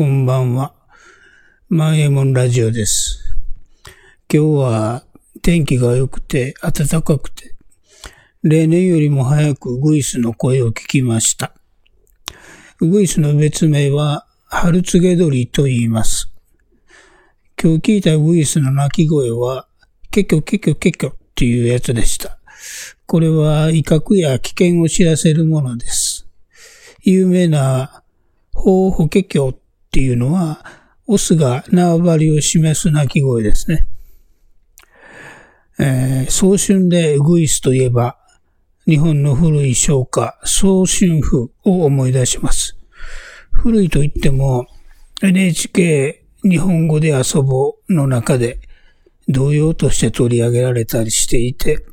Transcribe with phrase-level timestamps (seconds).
[0.00, 0.72] こんばんは。
[1.68, 3.36] まんえもんラジオです。
[4.32, 5.04] 今日は
[5.42, 7.54] 天気が良くて暖かくて、
[8.42, 11.52] 例年よりも早くウグイスの声を聞きました。
[12.80, 16.32] ウグイスの別名は春告げ鳥と言います。
[17.62, 19.66] 今日聞いたウグイスの鳴き声は、
[20.10, 22.38] ケキョケキョケキョっていうやつでした。
[23.04, 26.26] これは威嚇や危険を知らせるものです。
[27.02, 28.02] 有名な
[28.54, 29.54] ホーホケキョ
[29.90, 30.64] っていうのは、
[31.08, 33.88] オスが縄張りを示す鳴き声ですね。
[35.80, 38.16] えー、早春でウグイスといえば、
[38.86, 42.76] 日本の古い唱歌、早春譜を思い出します。
[43.50, 44.68] 古いと言っても、
[45.22, 48.60] NHK 日本語で遊ぼうの中で、
[49.26, 51.84] 童謡として取り上げられたりしていて、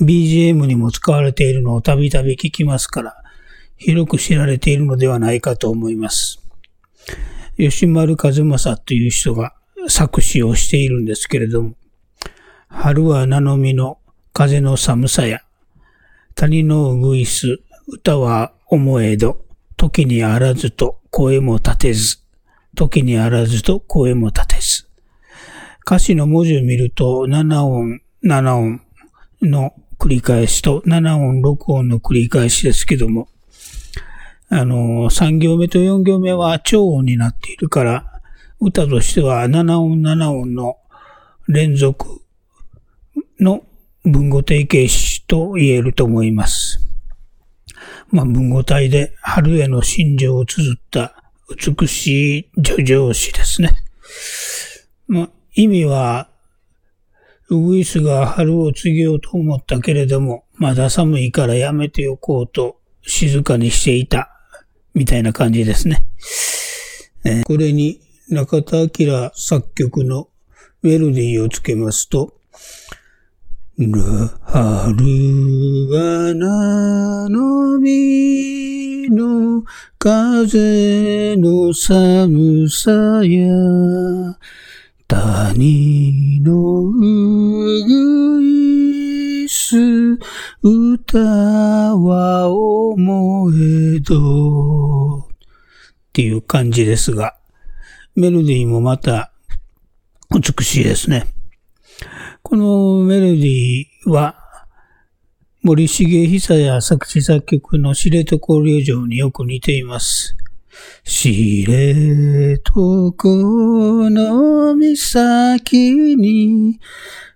[0.00, 3.22] BGM にも使われているのをたびたび聞きますから、
[3.76, 6.41] 広く知られているのではないかと思います。
[7.56, 9.54] 吉丸和正という人が
[9.88, 11.74] 作詞をしているんですけれども、
[12.68, 13.98] 春は名の実の
[14.32, 15.42] 風の寒さや、
[16.34, 19.44] 谷のうぐいす、歌は思えど、
[19.76, 22.18] 時にあらずと声も立てず、
[22.74, 24.88] 時にあらずと声も立てず。
[25.84, 28.80] 歌詞の文字を見ると、7音、7音
[29.42, 33.28] の繰り返しと、7音、6音の繰り返しですけども、
[34.54, 38.20] あの、3行目と4行目は超音になっているから、
[38.60, 40.76] 歌としては7音7音の
[41.48, 42.20] 連続
[43.40, 43.64] の
[44.04, 46.86] 文語定型詞と言えると思います。
[48.10, 51.14] まあ、文語体で春への心情を綴った
[51.56, 53.70] 美しい叙情詩ですね。
[55.08, 56.28] まあ、意味は、
[57.48, 64.28] ウグイスが春を告げようと思ったけれども、まだ寒いからやめておこうと静かにしていた。
[64.94, 66.04] みたいな感じですね。
[67.24, 70.28] えー、これに中田明作曲の
[70.82, 72.34] メロディーをつけますと、
[73.78, 73.96] 春
[75.88, 79.64] はなのみの
[79.98, 82.90] 風の寒さ
[83.24, 84.38] や
[85.08, 89.76] 谷のうぐいす
[90.62, 91.18] 歌
[91.96, 95.26] は思えどっ
[96.12, 97.36] ていう感じですが、
[98.14, 99.32] メロディーもまた
[100.30, 101.26] 美しいですね。
[102.42, 104.36] このメロディーは
[105.62, 110.36] 森重久や作詞作曲の知床旅情によく似ています。
[111.04, 112.72] 知床
[114.10, 116.80] の岬に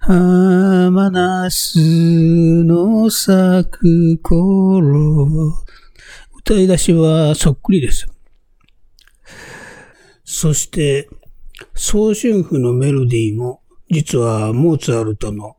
[0.00, 1.78] 浜ナス
[2.64, 5.64] の咲く頃。
[6.48, 8.06] 歌い出しはそっくりです。
[10.22, 11.08] そして、
[11.74, 15.56] 早春譜のメロディーも、実はモーツァルトの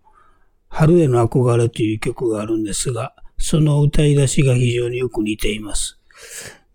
[0.70, 6.00] 春への憧れという曲があるんですが、その歌い出しが非常によく似ています。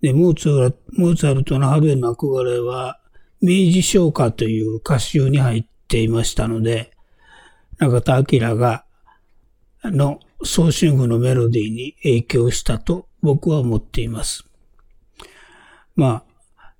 [0.02, 3.00] で、モーツァルモーツァルトの春への憧れは、
[3.40, 6.92] 明治唱歌という歌集に入っていましたので、
[7.78, 8.84] 中田明が、
[9.84, 14.44] の早春譜のメロディーに影響したと僕は思っています。
[15.94, 16.24] まあ、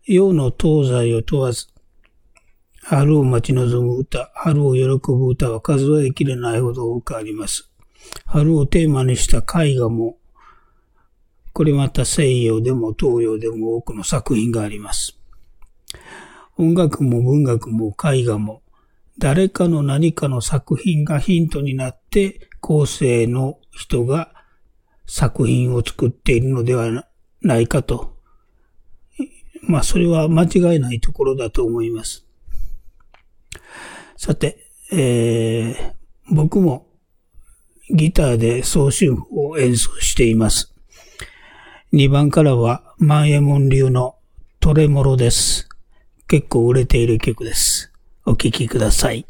[0.04, 1.68] 洋の東西を問わず、
[2.82, 4.82] 春を待ち望む歌、春を喜
[5.12, 7.70] ぶ歌は数えきれないほど多くあります。
[8.26, 10.16] 春をテーマにした絵画も、
[11.52, 15.16] これまた西洋でも東洋でも多くの作品があります。
[16.58, 18.62] 音楽も文学も絵画も、
[19.18, 24.41] 誰かの何かの作品がヒントになって、後世の人が
[25.06, 27.06] 作品を作っているのでは
[27.40, 28.16] ないかと。
[29.62, 32.26] まあ、それは間違いないところだと思います。
[34.16, 36.86] さて、えー、僕も
[37.90, 40.74] ギターで早春譜を演奏しています。
[41.92, 44.16] 2番からは万右衛門流の
[44.60, 45.68] トレモロです。
[46.28, 47.92] 結構売れている曲です。
[48.24, 49.26] お聴きください。